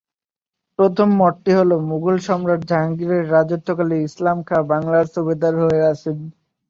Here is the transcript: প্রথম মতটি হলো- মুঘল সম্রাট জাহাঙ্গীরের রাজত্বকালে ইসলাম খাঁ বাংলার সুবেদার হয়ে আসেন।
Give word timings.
প্রথম 0.79 1.09
মতটি 1.17 1.51
হলো- 1.53 1.85
মুঘল 1.89 2.17
সম্রাট 2.19 2.61
জাহাঙ্গীরের 2.65 3.23
রাজত্বকালে 3.31 3.95
ইসলাম 4.03 4.37
খাঁ 4.43 4.61
বাংলার 4.67 5.05
সুবেদার 5.13 5.53
হয়ে 5.61 5.81
আসেন। 5.91 6.17